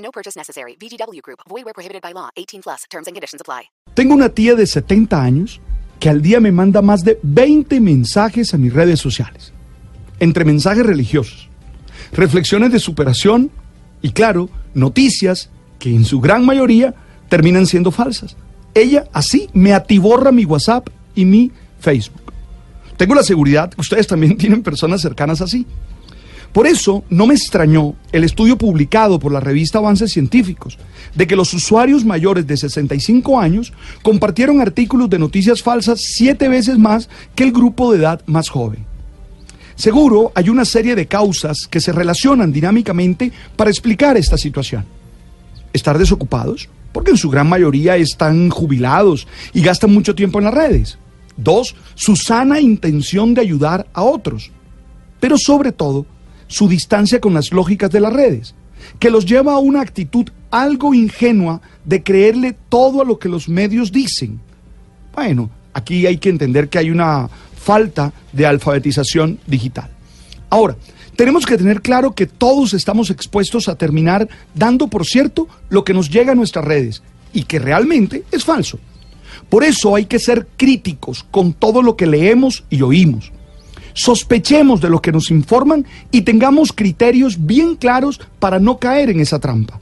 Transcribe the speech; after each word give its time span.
No 0.00 0.10
purchase 0.10 0.36
necessary. 0.36 0.76
VGW 0.76 1.20
Group. 1.22 1.40
Void 1.48 1.64
where 1.64 1.74
prohibited 1.74 2.02
by 2.02 2.12
law. 2.12 2.30
18 2.36 2.62
plus. 2.62 2.84
Terms 2.90 3.06
and 3.06 3.14
conditions 3.14 3.40
apply. 3.40 3.70
Tengo 3.94 4.14
una 4.14 4.28
tía 4.28 4.54
de 4.54 4.66
70 4.66 5.22
años 5.22 5.60
que 5.98 6.08
al 6.08 6.22
día 6.22 6.40
me 6.40 6.50
manda 6.50 6.80
más 6.82 7.04
de 7.04 7.18
20 7.22 7.80
mensajes 7.80 8.54
a 8.54 8.58
mis 8.58 8.72
redes 8.72 9.00
sociales. 9.00 9.52
Entre 10.18 10.44
mensajes 10.44 10.84
religiosos, 10.84 11.48
reflexiones 12.12 12.72
de 12.72 12.78
superación 12.78 13.50
y, 14.02 14.12
claro, 14.12 14.48
noticias 14.74 15.50
que 15.78 15.94
en 15.94 16.04
su 16.04 16.20
gran 16.20 16.44
mayoría 16.44 16.94
terminan 17.28 17.66
siendo 17.66 17.90
falsas. 17.90 18.36
Ella 18.74 19.04
así 19.12 19.48
me 19.52 19.72
atiborra 19.72 20.32
mi 20.32 20.44
WhatsApp 20.44 20.88
y 21.14 21.24
mi 21.24 21.50
Facebook. 21.78 22.32
Tengo 22.96 23.14
la 23.14 23.22
seguridad 23.22 23.70
que 23.70 23.80
ustedes 23.80 24.06
también 24.06 24.36
tienen 24.38 24.62
personas 24.62 25.00
cercanas 25.00 25.40
así. 25.40 25.66
Por 26.52 26.66
eso 26.66 27.04
no 27.10 27.26
me 27.26 27.34
extrañó 27.34 27.94
el 28.10 28.24
estudio 28.24 28.58
publicado 28.58 29.20
por 29.20 29.30
la 29.30 29.38
revista 29.38 29.78
Avances 29.78 30.12
Científicos 30.12 30.78
de 31.14 31.26
que 31.26 31.36
los 31.36 31.54
usuarios 31.54 32.04
mayores 32.04 32.46
de 32.46 32.56
65 32.56 33.38
años 33.38 33.72
compartieron 34.02 34.60
artículos 34.60 35.08
de 35.08 35.20
noticias 35.20 35.62
falsas 35.62 36.00
siete 36.02 36.48
veces 36.48 36.76
más 36.76 37.08
que 37.36 37.44
el 37.44 37.52
grupo 37.52 37.92
de 37.92 38.00
edad 38.00 38.22
más 38.26 38.48
joven. 38.48 38.84
Seguro 39.76 40.32
hay 40.34 40.48
una 40.48 40.64
serie 40.64 40.96
de 40.96 41.06
causas 41.06 41.68
que 41.70 41.80
se 41.80 41.92
relacionan 41.92 42.52
dinámicamente 42.52 43.32
para 43.56 43.70
explicar 43.70 44.16
esta 44.16 44.36
situación. 44.36 44.84
Estar 45.72 45.98
desocupados, 45.98 46.68
porque 46.92 47.12
en 47.12 47.16
su 47.16 47.30
gran 47.30 47.48
mayoría 47.48 47.96
están 47.96 48.50
jubilados 48.50 49.28
y 49.54 49.62
gastan 49.62 49.94
mucho 49.94 50.16
tiempo 50.16 50.38
en 50.38 50.46
las 50.46 50.54
redes. 50.54 50.98
Dos, 51.36 51.76
su 51.94 52.16
sana 52.16 52.60
intención 52.60 53.34
de 53.34 53.40
ayudar 53.40 53.86
a 53.94 54.02
otros. 54.02 54.50
Pero 55.20 55.38
sobre 55.38 55.72
todo, 55.72 56.04
su 56.50 56.68
distancia 56.68 57.20
con 57.20 57.32
las 57.32 57.52
lógicas 57.52 57.90
de 57.90 58.00
las 58.00 58.12
redes, 58.12 58.54
que 58.98 59.08
los 59.08 59.24
lleva 59.24 59.54
a 59.54 59.58
una 59.58 59.80
actitud 59.80 60.28
algo 60.50 60.92
ingenua 60.92 61.62
de 61.84 62.02
creerle 62.02 62.56
todo 62.68 63.00
a 63.00 63.04
lo 63.04 63.18
que 63.18 63.28
los 63.28 63.48
medios 63.48 63.92
dicen. 63.92 64.40
Bueno, 65.14 65.48
aquí 65.72 66.06
hay 66.06 66.18
que 66.18 66.28
entender 66.28 66.68
que 66.68 66.78
hay 66.78 66.90
una 66.90 67.30
falta 67.56 68.12
de 68.32 68.46
alfabetización 68.46 69.38
digital. 69.46 69.90
Ahora, 70.50 70.76
tenemos 71.14 71.46
que 71.46 71.56
tener 71.56 71.82
claro 71.82 72.14
que 72.16 72.26
todos 72.26 72.74
estamos 72.74 73.10
expuestos 73.10 73.68
a 73.68 73.76
terminar 73.76 74.28
dando 74.54 74.88
por 74.88 75.06
cierto 75.06 75.46
lo 75.68 75.84
que 75.84 75.94
nos 75.94 76.10
llega 76.10 76.32
a 76.32 76.34
nuestras 76.36 76.64
redes 76.64 77.02
y 77.32 77.44
que 77.44 77.60
realmente 77.60 78.24
es 78.32 78.44
falso. 78.44 78.80
Por 79.48 79.62
eso 79.62 79.94
hay 79.94 80.06
que 80.06 80.18
ser 80.18 80.48
críticos 80.56 81.24
con 81.30 81.52
todo 81.52 81.80
lo 81.80 81.96
que 81.96 82.06
leemos 82.06 82.64
y 82.70 82.82
oímos. 82.82 83.30
Sospechemos 83.94 84.80
de 84.80 84.90
lo 84.90 85.00
que 85.00 85.12
nos 85.12 85.30
informan 85.30 85.86
y 86.10 86.22
tengamos 86.22 86.72
criterios 86.72 87.46
bien 87.46 87.76
claros 87.76 88.20
para 88.38 88.58
no 88.58 88.78
caer 88.78 89.10
en 89.10 89.20
esa 89.20 89.38
trampa. 89.38 89.80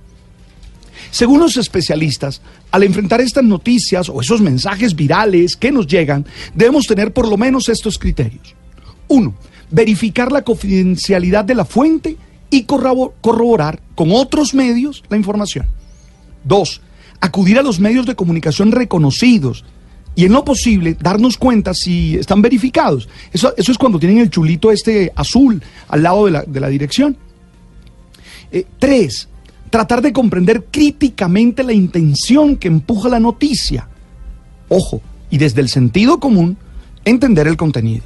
Según 1.11 1.41
los 1.41 1.57
especialistas, 1.57 2.43
al 2.71 2.83
enfrentar 2.83 3.21
estas 3.21 3.45
noticias 3.45 4.09
o 4.09 4.21
esos 4.21 4.41
mensajes 4.41 4.95
virales 4.95 5.57
que 5.57 5.73
nos 5.73 5.87
llegan, 5.87 6.27
debemos 6.55 6.87
tener 6.87 7.13
por 7.13 7.29
lo 7.29 7.37
menos 7.37 7.69
estos 7.69 7.99
criterios. 7.99 8.55
Uno, 9.09 9.35
verificar 9.71 10.33
la 10.33 10.43
confidencialidad 10.43 11.45
de 11.45 11.55
la 11.55 11.65
fuente 11.65 12.17
y 12.51 12.65
corroborar 12.65 13.81
con 13.95 14.11
otros 14.13 14.55
medios 14.55 15.03
la 15.09 15.17
información. 15.17 15.67
Dos, 16.45 16.81
acudir 17.21 17.59
a 17.59 17.63
los 17.63 17.81
medios 17.81 18.07
de 18.07 18.15
comunicación 18.15 18.73
reconocidos 18.73 19.65
y 20.19 20.25
en 20.25 20.33
lo 20.33 20.45
posible 20.45 20.97
darnos 21.01 21.39
cuenta 21.39 21.73
si 21.73 22.17
están 22.17 22.43
verificados. 22.43 23.09
Eso, 23.33 23.55
eso 23.57 23.71
es 23.71 23.79
cuando 23.79 24.01
tienen 24.01 24.19
el 24.19 24.31
chulito 24.31 24.73
este 24.73 25.13
azul 25.15 25.63
al 25.87 26.03
lado 26.03 26.25
de 26.25 26.33
la, 26.33 26.43
de 26.43 26.59
la 26.59 26.67
dirección. 26.67 27.17
Eh, 28.51 28.67
tres, 28.81 29.29
tratar 29.71 30.03
de 30.03 30.13
comprender 30.13 30.65
críticamente 30.73 31.63
la 31.63 31.73
intención 31.73 32.57
que 32.57 32.67
empuja 32.67 33.09
la 33.09 33.21
noticia. 33.21 33.87
Ojo, 34.69 35.03
y 35.31 35.39
desde 35.39 35.61
el 35.61 35.69
sentido 35.69 36.19
común, 36.19 36.57
entender 37.05 37.47
el 37.47 37.57
contenido. 37.57 38.03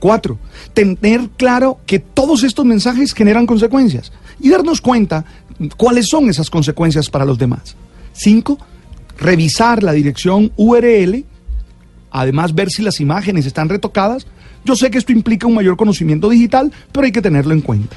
Cuatro, 0.00 0.40
tener 0.74 1.28
claro 1.36 1.78
que 1.86 2.00
todos 2.00 2.42
estos 2.42 2.64
mensajes 2.64 3.14
generan 3.14 3.46
consecuencias 3.46 4.10
y 4.40 4.50
darnos 4.50 4.80
cuenta 4.80 5.24
cuáles 5.76 6.08
son 6.08 6.28
esas 6.28 6.50
consecuencias 6.50 7.08
para 7.08 7.24
los 7.24 7.38
demás. 7.38 7.76
Cinco, 8.12 8.58
revisar 9.16 9.84
la 9.84 9.92
dirección 9.92 10.50
URL, 10.56 11.24
además 12.16 12.54
ver 12.54 12.70
si 12.70 12.82
las 12.82 13.00
imágenes 13.00 13.46
están 13.46 13.68
retocadas. 13.68 14.26
Yo 14.64 14.74
sé 14.74 14.90
que 14.90 14.98
esto 14.98 15.12
implica 15.12 15.46
un 15.46 15.54
mayor 15.54 15.76
conocimiento 15.76 16.28
digital, 16.30 16.72
pero 16.90 17.04
hay 17.04 17.12
que 17.12 17.22
tenerlo 17.22 17.52
en 17.52 17.60
cuenta. 17.60 17.96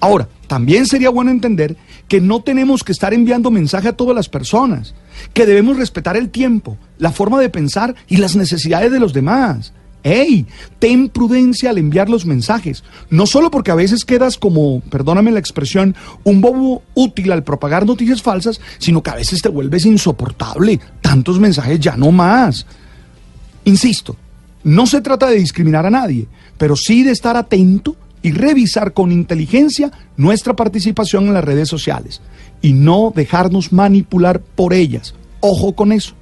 Ahora, 0.00 0.28
también 0.48 0.86
sería 0.86 1.08
bueno 1.08 1.30
entender 1.30 1.76
que 2.06 2.20
no 2.20 2.42
tenemos 2.42 2.84
que 2.84 2.92
estar 2.92 3.14
enviando 3.14 3.50
mensaje 3.50 3.88
a 3.88 3.96
todas 3.96 4.14
las 4.14 4.28
personas, 4.28 4.94
que 5.32 5.46
debemos 5.46 5.78
respetar 5.78 6.16
el 6.16 6.28
tiempo, 6.28 6.76
la 6.98 7.10
forma 7.10 7.40
de 7.40 7.48
pensar 7.48 7.94
y 8.06 8.18
las 8.18 8.36
necesidades 8.36 8.92
de 8.92 9.00
los 9.00 9.14
demás. 9.14 9.72
¡Ey! 10.02 10.44
Ten 10.78 11.08
prudencia 11.08 11.70
al 11.70 11.78
enviar 11.78 12.10
los 12.10 12.26
mensajes. 12.26 12.84
No 13.08 13.26
solo 13.26 13.50
porque 13.50 13.70
a 13.70 13.74
veces 13.74 14.04
quedas 14.04 14.36
como, 14.36 14.80
perdóname 14.90 15.32
la 15.32 15.38
expresión, 15.38 15.96
un 16.24 16.42
bobo 16.42 16.82
útil 16.92 17.32
al 17.32 17.42
propagar 17.42 17.86
noticias 17.86 18.20
falsas, 18.20 18.60
sino 18.76 19.02
que 19.02 19.08
a 19.08 19.14
veces 19.14 19.40
te 19.40 19.48
vuelves 19.48 19.86
insoportable. 19.86 20.78
Tantos 21.00 21.40
mensajes 21.40 21.80
ya 21.80 21.96
no 21.96 22.12
más. 22.12 22.66
Insisto, 23.64 24.16
no 24.62 24.86
se 24.86 25.00
trata 25.00 25.28
de 25.28 25.36
discriminar 25.36 25.86
a 25.86 25.90
nadie, 25.90 26.26
pero 26.58 26.76
sí 26.76 27.02
de 27.02 27.12
estar 27.12 27.36
atento 27.36 27.96
y 28.22 28.32
revisar 28.32 28.94
con 28.94 29.12
inteligencia 29.12 29.92
nuestra 30.16 30.54
participación 30.54 31.26
en 31.26 31.34
las 31.34 31.44
redes 31.44 31.68
sociales 31.68 32.22
y 32.62 32.72
no 32.72 33.12
dejarnos 33.14 33.72
manipular 33.72 34.40
por 34.40 34.72
ellas. 34.72 35.14
Ojo 35.40 35.74
con 35.74 35.92
eso. 35.92 36.14